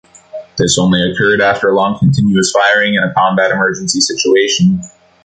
[0.57, 4.79] This only occurred after long continuous firing in a combat emergency situation.